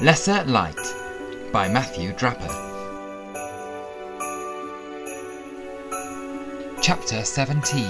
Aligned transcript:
Lesser 0.00 0.44
Light 0.44 0.78
by 1.52 1.68
Matthew 1.68 2.12
Draper. 2.12 2.46
Chapter 6.80 7.24
17 7.24 7.82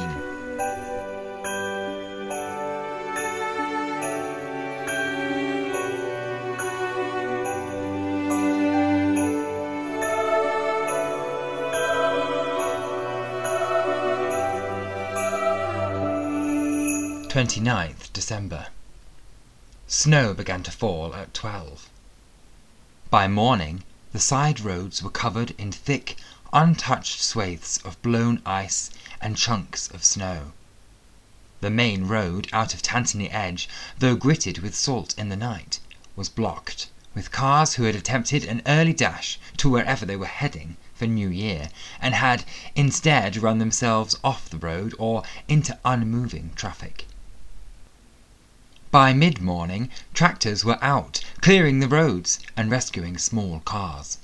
29th 17.29 18.11
December. 18.15 18.69
Snow 19.87 20.33
began 20.33 20.63
to 20.63 20.71
fall 20.71 21.15
at 21.15 21.35
twelve. 21.35 21.91
By 23.11 23.27
morning 23.27 23.85
the 24.13 24.19
side 24.21 24.61
roads 24.61 25.03
were 25.03 25.09
covered 25.09 25.55
in 25.57 25.73
thick, 25.73 26.19
untouched 26.53 27.23
swathes 27.23 27.79
of 27.83 28.03
blown 28.03 28.43
ice 28.45 28.91
and 29.19 29.35
chunks 29.35 29.89
of 29.89 30.05
snow. 30.05 30.53
The 31.63 31.71
main 31.71 32.05
road 32.07 32.51
out 32.53 32.75
of 32.75 32.83
Tantony 32.83 33.31
Edge, 33.31 33.67
though 33.99 34.15
gritted 34.15 34.59
with 34.59 34.75
salt 34.77 35.15
in 35.17 35.31
the 35.31 35.37
night, 35.39 35.81
was 36.17 36.29
blocked 36.29 36.91
with 37.15 37.33
cars 37.33 37.77
who 37.77 37.85
had 37.85 37.95
attempted 37.97 38.45
an 38.45 38.61
early 38.67 38.93
dash 38.93 39.39
to 39.57 39.71
wherever 39.71 40.05
they 40.05 40.17
were 40.17 40.27
heading 40.27 40.77
for 40.95 41.07
New 41.07 41.31
Year, 41.31 41.71
and 42.03 42.15
had 42.15 42.45
instead 42.75 43.39
run 43.39 43.57
themselves 43.57 44.17
off 44.23 44.51
the 44.51 44.59
road 44.59 44.95
or 44.99 45.23
into 45.49 45.79
unmoving 45.83 46.53
traffic. 46.55 47.07
By 48.91 49.13
mid 49.13 49.43
morning, 49.43 49.91
tractors 50.15 50.65
were 50.65 50.83
out, 50.83 51.21
clearing 51.43 51.81
the 51.81 51.89
roads 51.89 52.39
and 52.57 52.71
rescuing 52.71 53.19
small 53.19 53.61
cars. 53.61 54.17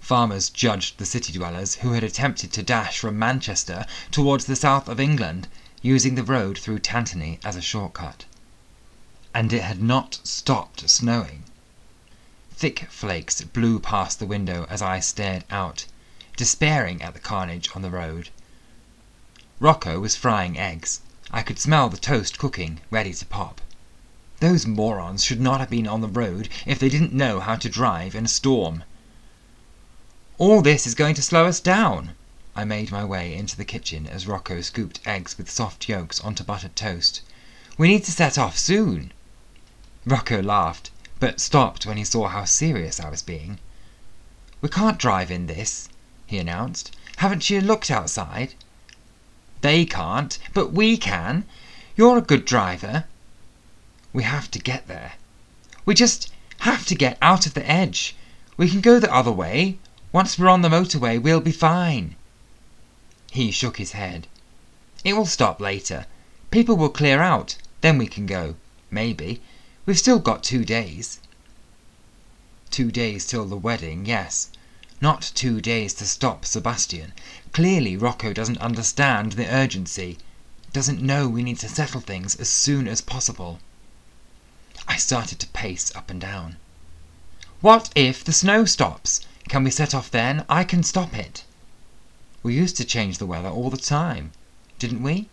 Farmers 0.00 0.50
judged 0.50 0.98
the 0.98 1.06
city 1.06 1.32
dwellers 1.32 1.76
who 1.76 1.92
had 1.92 2.02
attempted 2.02 2.52
to 2.54 2.62
dash 2.64 2.98
from 2.98 3.16
Manchester 3.16 3.86
towards 4.10 4.46
the 4.46 4.56
south 4.56 4.88
of 4.88 4.98
England, 4.98 5.46
using 5.80 6.16
the 6.16 6.24
road 6.24 6.58
through 6.58 6.80
Tantony 6.80 7.38
as 7.44 7.54
a 7.54 7.60
shortcut. 7.62 8.24
And 9.32 9.52
it 9.52 9.62
had 9.62 9.80
not 9.80 10.18
stopped 10.24 10.90
snowing. 10.90 11.44
Thick 12.50 12.88
flakes 12.90 13.40
blew 13.42 13.78
past 13.78 14.18
the 14.18 14.26
window 14.26 14.66
as 14.68 14.82
I 14.82 14.98
stared 14.98 15.44
out, 15.52 15.86
despairing 16.36 17.00
at 17.00 17.14
the 17.14 17.20
carnage 17.20 17.70
on 17.76 17.82
the 17.82 17.90
road. 17.92 18.30
Rocco 19.60 20.00
was 20.00 20.16
frying 20.16 20.58
eggs. 20.58 21.00
I 21.30 21.42
could 21.42 21.60
smell 21.60 21.88
the 21.88 21.96
toast 21.96 22.38
cooking, 22.38 22.80
ready 22.90 23.14
to 23.14 23.24
pop. 23.24 23.60
Those 24.40 24.66
morons 24.66 25.24
should 25.24 25.40
not 25.40 25.58
have 25.58 25.68
been 25.68 25.88
on 25.88 26.00
the 26.00 26.06
road 26.06 26.48
if 26.64 26.78
they 26.78 26.88
didn't 26.88 27.12
know 27.12 27.40
how 27.40 27.56
to 27.56 27.68
drive 27.68 28.14
in 28.14 28.24
a 28.24 28.28
storm. 28.28 28.84
All 30.38 30.62
this 30.62 30.86
is 30.86 30.94
going 30.94 31.16
to 31.16 31.22
slow 31.22 31.46
us 31.46 31.58
down. 31.58 32.14
I 32.54 32.62
made 32.62 32.92
my 32.92 33.04
way 33.04 33.34
into 33.34 33.56
the 33.56 33.64
kitchen 33.64 34.06
as 34.06 34.28
Rocco 34.28 34.60
scooped 34.60 35.00
eggs 35.04 35.36
with 35.36 35.50
soft 35.50 35.88
yolks 35.88 36.20
onto 36.20 36.44
buttered 36.44 36.76
toast. 36.76 37.20
We 37.76 37.88
need 37.88 38.04
to 38.04 38.12
set 38.12 38.38
off 38.38 38.56
soon. 38.56 39.12
Rocco 40.06 40.40
laughed, 40.40 40.92
but 41.18 41.40
stopped 41.40 41.84
when 41.84 41.96
he 41.96 42.04
saw 42.04 42.28
how 42.28 42.44
serious 42.44 43.00
I 43.00 43.10
was 43.10 43.22
being. 43.22 43.58
We 44.60 44.68
can't 44.68 44.98
drive 44.98 45.32
in 45.32 45.48
this, 45.48 45.88
he 46.28 46.38
announced. 46.38 46.94
Haven't 47.16 47.50
you 47.50 47.60
looked 47.60 47.90
outside? 47.90 48.54
They 49.62 49.84
can't, 49.84 50.38
but 50.54 50.72
we 50.72 50.96
can. 50.96 51.44
You're 51.96 52.18
a 52.18 52.22
good 52.22 52.44
driver. 52.44 53.06
We 54.12 54.22
have 54.22 54.50
to 54.52 54.58
get 54.58 54.88
there. 54.88 55.12
We 55.84 55.94
just 55.94 56.32
have 56.60 56.86
to 56.86 56.94
get 56.94 57.18
out 57.20 57.46
of 57.46 57.54
the 57.54 57.68
edge. 57.70 58.16
We 58.56 58.70
can 58.70 58.80
go 58.80 58.98
the 58.98 59.14
other 59.14 59.30
way. 59.30 59.78
Once 60.12 60.38
we're 60.38 60.48
on 60.48 60.62
the 60.62 60.68
motorway, 60.68 61.20
we'll 61.20 61.40
be 61.40 61.52
fine. 61.52 62.16
He 63.30 63.50
shook 63.50 63.76
his 63.76 63.92
head. 63.92 64.26
It 65.04 65.12
will 65.12 65.26
stop 65.26 65.60
later. 65.60 66.06
People 66.50 66.76
will 66.76 66.88
clear 66.88 67.20
out. 67.20 67.56
Then 67.82 67.98
we 67.98 68.06
can 68.06 68.24
go. 68.26 68.56
Maybe. 68.90 69.42
We've 69.84 69.98
still 69.98 70.18
got 70.18 70.42
two 70.42 70.64
days. 70.64 71.20
Two 72.70 72.90
days 72.90 73.26
till 73.26 73.44
the 73.44 73.56
wedding, 73.56 74.06
yes. 74.06 74.48
Not 75.00 75.30
two 75.34 75.60
days 75.60 75.94
to 75.94 76.06
stop 76.06 76.44
Sebastian. 76.44 77.12
Clearly 77.52 77.96
Rocco 77.96 78.32
doesn't 78.32 78.58
understand 78.58 79.32
the 79.32 79.46
urgency. 79.46 80.18
Doesn't 80.72 81.02
know 81.02 81.28
we 81.28 81.42
need 81.42 81.58
to 81.60 81.68
settle 81.68 82.00
things 82.00 82.34
as 82.36 82.48
soon 82.48 82.88
as 82.88 83.00
possible. 83.00 83.60
I 84.90 84.96
started 84.96 85.38
to 85.40 85.46
pace 85.48 85.94
up 85.94 86.08
and 86.10 86.18
down. 86.18 86.56
What 87.60 87.90
if 87.94 88.24
the 88.24 88.32
snow 88.32 88.64
stops? 88.64 89.20
Can 89.46 89.62
we 89.62 89.70
set 89.70 89.94
off 89.94 90.10
then? 90.10 90.46
I 90.48 90.64
can 90.64 90.82
stop 90.82 91.14
it. 91.14 91.44
We 92.42 92.54
used 92.54 92.78
to 92.78 92.86
change 92.86 93.18
the 93.18 93.26
weather 93.26 93.50
all 93.50 93.68
the 93.68 93.76
time, 93.76 94.32
didn't 94.78 95.02
we? 95.02 95.28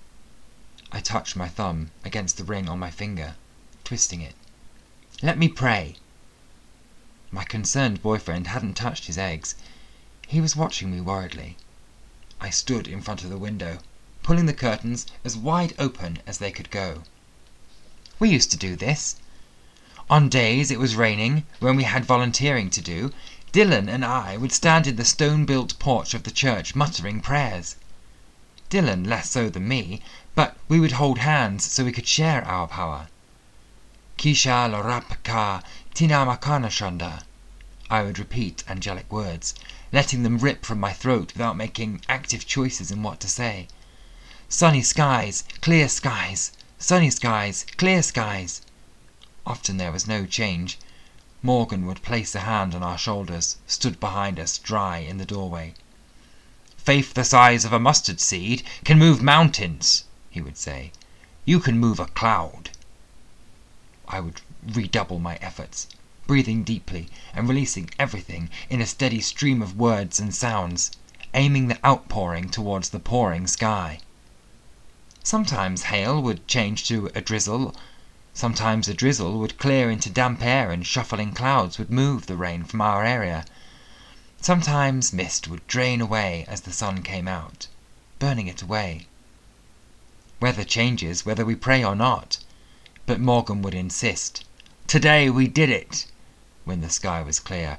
I 0.91 0.99
touched 0.99 1.37
my 1.37 1.47
thumb 1.47 1.91
against 2.03 2.35
the 2.35 2.43
ring 2.43 2.67
on 2.67 2.79
my 2.79 2.91
finger, 2.91 3.35
twisting 3.85 4.19
it. 4.19 4.35
Let 5.21 5.37
me 5.37 5.47
pray. 5.47 5.95
My 7.31 7.45
concerned 7.45 8.01
boyfriend 8.01 8.47
hadn't 8.47 8.73
touched 8.73 9.05
his 9.05 9.17
eggs. 9.17 9.55
He 10.27 10.41
was 10.41 10.57
watching 10.57 10.91
me 10.91 10.99
worriedly. 10.99 11.55
I 12.41 12.49
stood 12.49 12.89
in 12.89 13.01
front 13.01 13.23
of 13.23 13.29
the 13.29 13.37
window, 13.37 13.79
pulling 14.21 14.47
the 14.47 14.53
curtains 14.53 15.05
as 15.23 15.37
wide 15.37 15.73
open 15.79 16.19
as 16.27 16.39
they 16.39 16.51
could 16.51 16.69
go. 16.71 17.03
We 18.19 18.29
used 18.29 18.51
to 18.51 18.57
do 18.57 18.75
this. 18.75 19.15
On 20.07 20.29
days 20.29 20.69
it 20.69 20.77
was 20.77 20.95
raining, 20.95 21.47
when 21.59 21.75
we 21.75 21.83
had 21.83 22.05
volunteering 22.05 22.69
to 22.69 22.79
do, 22.79 23.11
Dylan 23.51 23.89
and 23.89 24.05
I 24.05 24.37
would 24.37 24.51
stand 24.51 24.85
in 24.85 24.97
the 24.97 25.03
stone 25.03 25.45
built 25.45 25.79
porch 25.79 26.13
of 26.13 26.21
the 26.21 26.29
church 26.29 26.75
muttering 26.75 27.21
prayers. 27.21 27.75
Dylan 28.69 29.07
less 29.07 29.31
so 29.31 29.49
than 29.49 29.67
me, 29.67 30.03
but 30.35 30.57
we 30.67 30.79
would 30.79 30.91
hold 30.91 31.17
hands 31.17 31.71
so 31.71 31.83
we 31.83 31.91
could 31.91 32.05
share 32.05 32.45
our 32.45 32.67
power. 32.67 33.07
Kisha 34.15 34.69
lorapaka 34.69 35.63
tinamakana 35.95 37.23
I 37.89 38.03
would 38.03 38.19
repeat 38.19 38.63
angelic 38.67 39.11
words, 39.11 39.55
letting 39.91 40.21
them 40.21 40.37
rip 40.37 40.67
from 40.67 40.79
my 40.79 40.93
throat 40.93 41.33
without 41.33 41.57
making 41.57 42.01
active 42.07 42.45
choices 42.45 42.91
in 42.91 43.01
what 43.01 43.19
to 43.21 43.27
say. 43.27 43.69
Sunny 44.49 44.83
skies, 44.83 45.45
clear 45.61 45.89
skies, 45.89 46.51
sunny 46.77 47.09
skies, 47.09 47.65
clear 47.77 48.03
skies. 48.03 48.61
Often 49.47 49.77
there 49.77 49.91
was 49.91 50.07
no 50.07 50.25
change. 50.25 50.79
Morgan 51.43 51.85
would 51.85 52.01
place 52.01 52.33
a 52.33 52.39
hand 52.39 52.73
on 52.73 52.81
our 52.81 52.97
shoulders, 52.97 53.57
stood 53.67 53.99
behind 53.99 54.39
us, 54.39 54.57
dry 54.57 54.97
in 54.97 55.19
the 55.19 55.25
doorway. 55.25 55.75
Faith 56.77 57.13
the 57.13 57.23
size 57.23 57.63
of 57.63 57.71
a 57.71 57.79
mustard 57.79 58.19
seed 58.19 58.63
can 58.83 58.97
move 58.97 59.21
mountains, 59.21 60.05
he 60.31 60.41
would 60.41 60.57
say. 60.57 60.91
You 61.45 61.59
can 61.59 61.77
move 61.77 61.99
a 61.99 62.07
cloud. 62.07 62.71
I 64.07 64.19
would 64.19 64.41
redouble 64.65 65.19
my 65.19 65.35
efforts, 65.35 65.85
breathing 66.25 66.63
deeply 66.63 67.07
and 67.35 67.47
releasing 67.47 67.91
everything 67.99 68.49
in 68.71 68.81
a 68.81 68.87
steady 68.87 69.21
stream 69.21 69.61
of 69.61 69.77
words 69.77 70.19
and 70.19 70.33
sounds, 70.33 70.89
aiming 71.35 71.67
the 71.67 71.85
outpouring 71.85 72.49
towards 72.49 72.89
the 72.89 72.99
pouring 72.99 73.45
sky. 73.45 73.99
Sometimes 75.23 75.83
hail 75.83 76.19
would 76.19 76.47
change 76.47 76.87
to 76.87 77.11
a 77.13 77.21
drizzle 77.21 77.75
Sometimes 78.37 78.89
a 78.89 78.93
drizzle 78.93 79.39
would 79.39 79.57
clear 79.57 79.89
into 79.89 80.09
damp 80.09 80.43
air 80.43 80.69
and 80.69 80.85
shuffling 80.85 81.31
clouds 81.31 81.79
would 81.79 81.89
move 81.89 82.25
the 82.25 82.35
rain 82.35 82.65
from 82.65 82.81
our 82.81 83.05
area. 83.05 83.45
Sometimes 84.41 85.13
mist 85.13 85.47
would 85.47 85.65
drain 85.67 86.01
away 86.01 86.43
as 86.49 86.59
the 86.59 86.73
sun 86.73 87.01
came 87.01 87.29
out, 87.29 87.67
burning 88.19 88.47
it 88.47 88.61
away. 88.61 89.07
Weather 90.41 90.65
changes 90.65 91.25
whether 91.25 91.45
we 91.45 91.55
pray 91.55 91.81
or 91.81 91.95
not, 91.95 92.39
but 93.05 93.21
Morgan 93.21 93.61
would 93.61 93.73
insist, 93.73 94.43
Today 94.85 95.29
we 95.29 95.47
did 95.47 95.69
it, 95.69 96.05
when 96.65 96.81
the 96.81 96.89
sky 96.89 97.21
was 97.21 97.39
clear. 97.39 97.77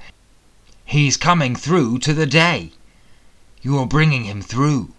He's 0.87 1.19
coming 1.19 1.55
through 1.55 1.99
to 1.99 2.15
the 2.15 2.27
day. 2.27 2.73
You 3.61 3.79
are 3.79 3.87
bringing 3.87 4.25
him 4.25 4.41
through. 4.41 4.95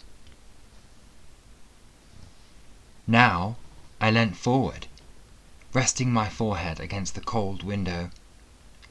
Now 3.08 3.56
I 4.00 4.12
leant 4.12 4.38
forward 4.38 4.86
resting 5.78 6.12
my 6.12 6.28
forehead 6.28 6.80
against 6.80 7.14
the 7.14 7.22
cold 7.22 7.62
window. 7.62 8.10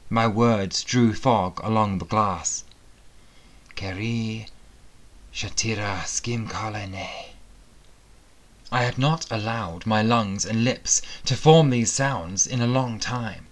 My 0.09 0.25
words 0.25 0.85
drew 0.85 1.13
fog 1.13 1.59
along 1.61 1.97
the 1.97 2.05
glass. 2.05 2.63
Keri 3.75 4.47
Shatira 5.33 6.03
Skimkalene. 6.05 7.09
I 8.71 8.83
had 8.83 8.97
not 8.97 9.29
allowed 9.29 9.85
my 9.85 10.01
lungs 10.01 10.45
and 10.45 10.63
lips 10.63 11.01
to 11.25 11.35
form 11.35 11.71
these 11.71 11.91
sounds 11.91 12.47
in 12.47 12.61
a 12.61 12.67
long 12.67 12.99
time. 12.99 13.47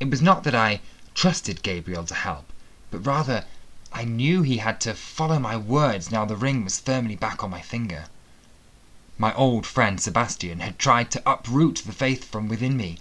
It 0.00 0.10
was 0.10 0.20
not 0.20 0.42
that 0.42 0.56
I 0.56 0.80
trusted 1.14 1.62
Gabriel 1.62 2.04
to 2.06 2.14
help, 2.16 2.52
but 2.90 3.06
rather 3.06 3.44
I 3.92 4.02
knew 4.02 4.42
he 4.42 4.56
had 4.56 4.80
to 4.80 4.94
follow 4.94 5.38
my 5.38 5.56
words 5.56 6.10
now 6.10 6.24
the 6.24 6.34
ring 6.34 6.64
was 6.64 6.80
firmly 6.80 7.14
back 7.14 7.44
on 7.44 7.50
my 7.50 7.60
finger. 7.60 8.06
My 9.22 9.32
old 9.34 9.68
friend 9.68 10.00
Sebastian 10.00 10.58
had 10.58 10.80
tried 10.80 11.12
to 11.12 11.22
uproot 11.24 11.84
the 11.86 11.92
faith 11.92 12.24
from 12.24 12.48
within 12.48 12.76
me. 12.76 12.98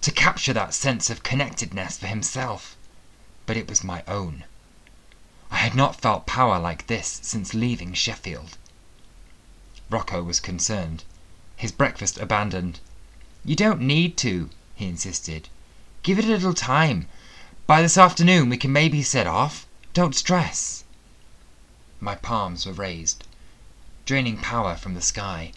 to 0.00 0.12
capture 0.12 0.52
that 0.52 0.74
sense 0.74 1.10
of 1.10 1.24
connectedness 1.24 1.98
for 1.98 2.06
himself. 2.06 2.76
But 3.46 3.56
it 3.56 3.68
was 3.68 3.82
my 3.82 4.04
own. 4.06 4.44
I 5.50 5.56
had 5.56 5.74
not 5.74 6.00
felt 6.00 6.24
power 6.24 6.60
like 6.60 6.86
this 6.86 7.18
since 7.24 7.52
leaving 7.52 7.94
Sheffield. 7.94 8.58
Rocco 9.90 10.22
was 10.22 10.38
concerned, 10.38 11.02
his 11.56 11.72
breakfast 11.72 12.16
abandoned. 12.18 12.78
You 13.44 13.56
don't 13.56 13.80
need 13.80 14.16
to, 14.18 14.50
he 14.76 14.86
insisted. 14.86 15.48
Give 16.04 16.20
it 16.20 16.26
a 16.26 16.28
little 16.28 16.54
time. 16.54 17.08
By 17.66 17.82
this 17.82 17.98
afternoon 17.98 18.50
we 18.50 18.56
can 18.56 18.72
maybe 18.72 19.02
set 19.02 19.26
off. 19.26 19.66
Don't 19.94 20.14
stress. 20.14 20.84
My 21.98 22.14
palms 22.14 22.66
were 22.66 22.72
raised, 22.72 23.24
draining 24.10 24.38
power 24.38 24.74
from 24.74 24.94
the 24.94 25.00
sky. 25.00 25.52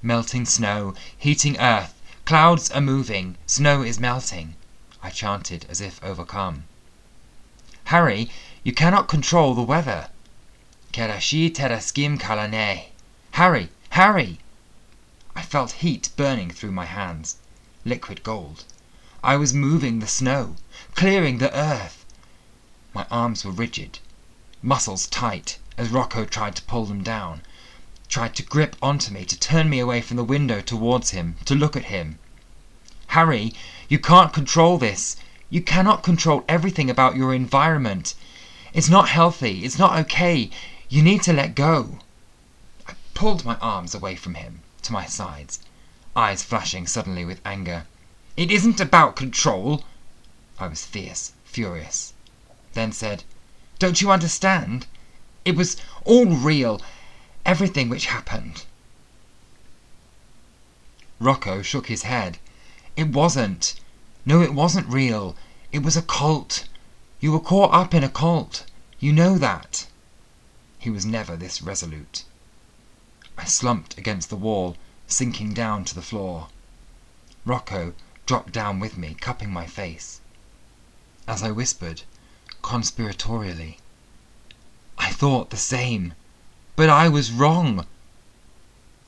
Melting 0.00 0.46
snow, 0.46 0.94
heating 1.18 1.60
earth, 1.60 1.92
clouds 2.24 2.70
are 2.70 2.80
moving, 2.80 3.36
snow 3.44 3.82
is 3.82 4.00
melting, 4.00 4.54
I 5.02 5.10
chanted 5.10 5.66
as 5.68 5.82
if 5.82 6.02
overcome. 6.02 6.64
Harry, 7.92 8.30
you 8.62 8.72
cannot 8.72 9.06
control 9.06 9.54
the 9.54 9.60
weather. 9.60 10.08
Kerashi 10.94 11.50
teraskim 11.50 12.18
kalane. 12.18 12.86
Harry, 13.32 13.68
Harry! 13.90 14.38
I 15.36 15.42
felt 15.42 15.82
heat 15.82 16.08
burning 16.16 16.50
through 16.50 16.72
my 16.72 16.86
hands, 16.86 17.36
liquid 17.84 18.22
gold. 18.22 18.64
I 19.22 19.36
was 19.36 19.52
moving 19.52 19.98
the 19.98 20.06
snow, 20.06 20.56
clearing 20.94 21.36
the 21.36 21.54
earth. 21.54 22.06
My 22.94 23.06
arms 23.10 23.44
were 23.44 23.52
rigid, 23.52 23.98
muscles 24.64 25.06
tight, 25.08 25.58
as 25.76 25.90
Rocco 25.90 26.24
tried 26.24 26.56
to 26.56 26.62
pull 26.62 26.86
them 26.86 27.02
down, 27.02 27.42
tried 28.08 28.34
to 28.36 28.42
grip 28.42 28.76
onto 28.80 29.12
me, 29.12 29.22
to 29.26 29.38
turn 29.38 29.68
me 29.68 29.78
away 29.78 30.00
from 30.00 30.16
the 30.16 30.24
window 30.24 30.62
towards 30.62 31.10
him, 31.10 31.36
to 31.44 31.54
look 31.54 31.76
at 31.76 31.92
him. 31.92 32.18
Harry, 33.08 33.52
you 33.90 33.98
can't 33.98 34.32
control 34.32 34.78
this. 34.78 35.16
You 35.50 35.60
cannot 35.60 36.02
control 36.02 36.44
everything 36.48 36.88
about 36.88 37.14
your 37.14 37.34
environment. 37.34 38.14
It's 38.72 38.88
not 38.88 39.10
healthy. 39.10 39.66
It's 39.66 39.78
not 39.78 39.98
okay. 39.98 40.48
You 40.88 41.02
need 41.02 41.22
to 41.24 41.34
let 41.34 41.54
go. 41.54 41.98
I 42.88 42.94
pulled 43.12 43.44
my 43.44 43.56
arms 43.56 43.94
away 43.94 44.16
from 44.16 44.34
him, 44.34 44.62
to 44.82 44.92
my 44.94 45.04
sides, 45.04 45.60
eyes 46.16 46.42
flashing 46.42 46.86
suddenly 46.86 47.26
with 47.26 47.42
anger. 47.44 47.84
It 48.34 48.50
isn't 48.50 48.80
about 48.80 49.14
control. 49.14 49.84
I 50.58 50.68
was 50.68 50.86
fierce, 50.86 51.32
furious. 51.44 52.14
Then 52.72 52.92
said, 52.92 53.24
Don't 53.78 54.00
you 54.00 54.10
understand? 54.10 54.86
It 55.44 55.56
was 55.56 55.76
all 56.04 56.26
real, 56.26 56.80
everything 57.44 57.88
which 57.88 58.06
happened. 58.06 58.64
Rocco 61.18 61.62
shook 61.62 61.86
his 61.86 62.02
head. 62.02 62.38
It 62.96 63.08
wasn't. 63.08 63.74
No, 64.24 64.40
it 64.40 64.54
wasn't 64.54 64.88
real. 64.88 65.36
It 65.72 65.82
was 65.82 65.96
a 65.96 66.02
cult. 66.02 66.68
You 67.20 67.32
were 67.32 67.40
caught 67.40 67.72
up 67.72 67.94
in 67.94 68.04
a 68.04 68.08
cult. 68.08 68.64
You 69.00 69.12
know 69.12 69.38
that. 69.38 69.86
He 70.78 70.90
was 70.90 71.04
never 71.04 71.36
this 71.36 71.62
resolute. 71.62 72.24
I 73.36 73.44
slumped 73.44 73.98
against 73.98 74.30
the 74.30 74.36
wall, 74.36 74.76
sinking 75.06 75.54
down 75.54 75.84
to 75.86 75.94
the 75.94 76.02
floor. 76.02 76.48
Rocco 77.44 77.94
dropped 78.26 78.52
down 78.52 78.80
with 78.80 78.96
me, 78.96 79.14
cupping 79.20 79.50
my 79.50 79.66
face. 79.66 80.20
As 81.26 81.42
I 81.42 81.50
whispered, 81.50 82.02
conspiratorially, 82.64 83.76
I 84.96 85.10
thought 85.10 85.50
the 85.50 85.56
same, 85.58 86.14
but 86.76 86.88
I 86.88 87.10
was 87.10 87.30
wrong. 87.30 87.86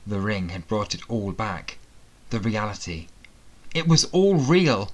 The 0.05 0.19
ring 0.19 0.49
had 0.49 0.67
brought 0.67 0.93
it 0.93 1.01
all 1.09 1.31
back, 1.31 1.79
the 2.29 2.39
reality. 2.39 3.07
It 3.73 3.87
was 3.87 4.05
all 4.11 4.35
real. 4.35 4.91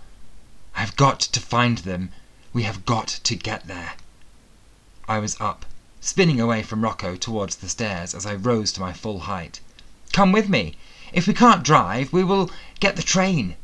I've 0.75 0.95
got 0.95 1.19
to 1.19 1.41
find 1.41 1.79
them. 1.79 2.11
We 2.53 2.63
have 2.63 2.85
got 2.85 3.07
to 3.25 3.35
get 3.35 3.67
there. 3.67 3.95
I 5.09 5.19
was 5.19 5.35
up, 5.41 5.65
spinning 5.99 6.39
away 6.39 6.63
from 6.63 6.85
Rocco 6.85 7.17
towards 7.17 7.57
the 7.57 7.67
stairs 7.67 8.15
as 8.15 8.25
I 8.25 8.33
rose 8.33 8.71
to 8.71 8.81
my 8.81 8.93
full 8.93 9.19
height. 9.31 9.59
Come 10.13 10.31
with 10.31 10.47
me. 10.47 10.77
If 11.11 11.27
we 11.27 11.33
can't 11.33 11.63
drive, 11.63 12.13
we 12.13 12.23
will 12.23 12.49
get 12.79 12.95
the 12.95 13.03
train. 13.03 13.57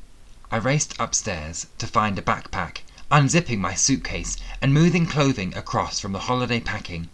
I 0.51 0.57
raced 0.57 0.93
upstairs 0.99 1.67
to 1.77 1.87
find 1.87 2.19
a 2.19 2.21
backpack, 2.21 2.79
unzipping 3.11 3.59
my 3.59 3.73
suitcase 3.73 4.37
and 4.61 4.73
moving 4.73 5.05
clothing 5.05 5.55
across 5.55 5.99
from 5.99 6.11
the 6.11 6.19
holiday 6.19 6.59
packing. 6.59 7.09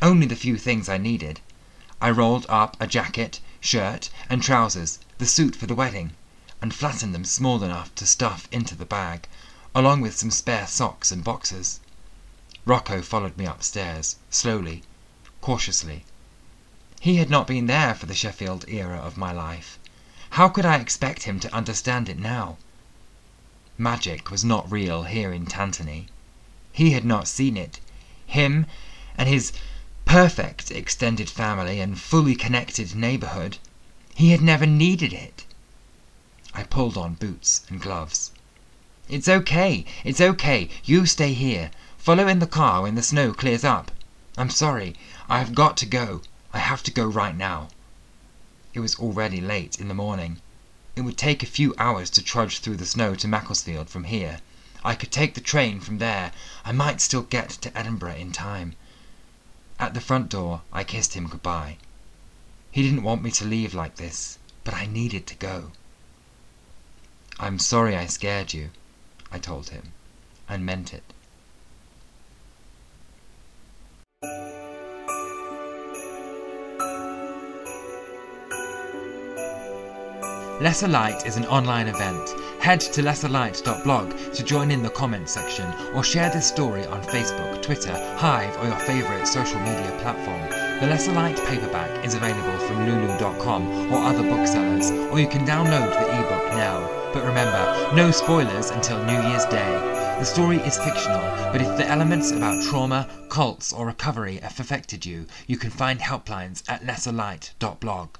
Only 0.00 0.26
the 0.26 0.36
few 0.36 0.56
things 0.56 0.88
I 0.88 0.98
needed. 0.98 1.40
I 2.00 2.10
rolled 2.10 2.46
up 2.48 2.76
a 2.78 2.86
jacket, 2.86 3.40
shirt, 3.60 4.10
and 4.28 4.42
trousers, 4.42 4.98
the 5.18 5.26
suit 5.26 5.56
for 5.56 5.66
the 5.66 5.74
wedding, 5.74 6.12
and 6.62 6.74
flattened 6.74 7.14
them 7.14 7.24
small 7.24 7.62
enough 7.64 7.94
to 7.96 8.06
stuff 8.06 8.48
into 8.52 8.74
the 8.74 8.84
bag, 8.84 9.26
along 9.74 10.00
with 10.00 10.16
some 10.16 10.30
spare 10.30 10.66
socks 10.66 11.10
and 11.10 11.24
boxers. 11.24 11.80
Rocco 12.64 13.02
followed 13.02 13.36
me 13.36 13.44
upstairs, 13.44 14.16
slowly, 14.30 14.82
cautiously. 15.40 16.04
He 17.00 17.16
had 17.16 17.28
not 17.28 17.46
been 17.46 17.66
there 17.66 17.94
for 17.94 18.06
the 18.06 18.14
Sheffield 18.14 18.64
era 18.68 18.96
of 18.98 19.16
my 19.16 19.32
life. 19.32 19.78
How 20.30 20.48
could 20.48 20.64
I 20.64 20.76
expect 20.76 21.24
him 21.24 21.38
to 21.40 21.54
understand 21.54 22.08
it 22.08 22.18
now? 22.18 22.56
Magic 23.76 24.30
was 24.30 24.44
not 24.44 24.70
real 24.70 25.02
here 25.02 25.32
in 25.32 25.46
Tantony. 25.46 26.06
He 26.72 26.92
had 26.92 27.04
not 27.04 27.26
seen 27.26 27.56
it. 27.56 27.80
Him 28.24 28.66
and 29.18 29.28
his 29.28 29.52
perfect 30.04 30.70
extended 30.70 31.28
family 31.28 31.80
and 31.80 31.98
fully 32.00 32.36
connected 32.36 32.94
neighborhood. 32.94 33.58
He 34.14 34.30
had 34.30 34.40
never 34.40 34.64
needed 34.64 35.12
it. 35.12 35.44
I 36.54 36.62
pulled 36.62 36.96
on 36.96 37.14
boots 37.14 37.62
and 37.68 37.80
gloves. 37.80 38.30
It's 39.08 39.28
okay, 39.28 39.84
it's 40.04 40.20
okay. 40.20 40.68
You 40.84 41.04
stay 41.04 41.32
here. 41.32 41.72
Follow 41.98 42.28
in 42.28 42.38
the 42.38 42.46
car 42.46 42.82
when 42.82 42.94
the 42.94 43.02
snow 43.02 43.32
clears 43.32 43.64
up. 43.64 43.90
I'm 44.38 44.50
sorry. 44.50 44.94
I 45.28 45.40
have 45.40 45.52
got 45.52 45.76
to 45.78 45.86
go. 45.86 46.22
I 46.52 46.58
have 46.58 46.84
to 46.84 46.92
go 46.92 47.06
right 47.06 47.36
now. 47.36 47.70
It 48.72 48.78
was 48.78 48.94
already 49.00 49.40
late 49.40 49.80
in 49.80 49.88
the 49.88 49.94
morning. 49.94 50.38
It 50.96 51.00
would 51.00 51.18
take 51.18 51.42
a 51.42 51.46
few 51.46 51.74
hours 51.76 52.08
to 52.10 52.22
trudge 52.22 52.60
through 52.60 52.76
the 52.76 52.86
snow 52.86 53.16
to 53.16 53.26
Macclesfield 53.26 53.90
from 53.90 54.04
here. 54.04 54.38
I 54.84 54.94
could 54.94 55.10
take 55.10 55.34
the 55.34 55.40
train 55.40 55.80
from 55.80 55.98
there. 55.98 56.30
I 56.64 56.72
might 56.72 57.00
still 57.00 57.22
get 57.22 57.50
to 57.50 57.76
Edinburgh 57.76 58.14
in 58.14 58.30
time. 58.30 58.76
At 59.80 59.94
the 59.94 60.00
front 60.00 60.28
door, 60.28 60.62
I 60.72 60.84
kissed 60.84 61.14
him 61.14 61.26
goodbye. 61.26 61.78
He 62.70 62.82
didn't 62.82 63.02
want 63.02 63.22
me 63.22 63.32
to 63.32 63.44
leave 63.44 63.74
like 63.74 63.96
this, 63.96 64.38
but 64.62 64.74
I 64.74 64.86
needed 64.86 65.26
to 65.26 65.34
go. 65.34 65.72
I'm 67.40 67.58
sorry 67.58 67.96
I 67.96 68.06
scared 68.06 68.52
you, 68.52 68.70
I 69.32 69.38
told 69.38 69.70
him, 69.70 69.92
and 70.48 70.64
meant 70.64 70.94
it. 70.94 71.02
Lesser 80.60 80.86
Light 80.86 81.26
is 81.26 81.36
an 81.36 81.46
online 81.46 81.88
event. 81.88 82.30
Head 82.60 82.80
to 82.80 83.02
lesserlight.blog 83.02 84.34
to 84.34 84.44
join 84.44 84.70
in 84.70 84.84
the 84.84 84.90
comments 84.90 85.32
section 85.32 85.68
or 85.92 86.04
share 86.04 86.30
this 86.30 86.46
story 86.46 86.86
on 86.86 87.02
Facebook, 87.02 87.60
Twitter, 87.60 87.92
Hive, 88.16 88.56
or 88.58 88.68
your 88.68 88.78
favourite 88.78 89.26
social 89.26 89.58
media 89.58 89.90
platform. 90.00 90.40
The 90.78 90.86
Lesser 90.86 91.10
Light 91.10 91.36
paperback 91.46 92.04
is 92.04 92.14
available 92.14 92.56
from 92.68 92.86
lulu.com 92.86 93.92
or 93.92 93.98
other 93.98 94.22
booksellers, 94.22 94.92
or 95.10 95.18
you 95.18 95.26
can 95.26 95.44
download 95.44 95.90
the 95.90 96.20
ebook 96.20 96.46
now. 96.52 96.88
But 97.12 97.24
remember, 97.24 97.92
no 97.96 98.12
spoilers 98.12 98.70
until 98.70 99.02
New 99.04 99.20
Year's 99.28 99.46
Day. 99.46 99.72
The 100.20 100.24
story 100.24 100.58
is 100.58 100.78
fictional, 100.78 101.20
but 101.50 101.62
if 101.62 101.76
the 101.76 101.88
elements 101.88 102.30
about 102.30 102.62
trauma, 102.62 103.08
cults, 103.28 103.72
or 103.72 103.86
recovery 103.86 104.36
have 104.36 104.60
affected 104.60 105.04
you, 105.04 105.26
you 105.48 105.56
can 105.56 105.70
find 105.70 105.98
helplines 105.98 106.62
at 106.68 106.82
lesserlight.blog. 106.82 108.10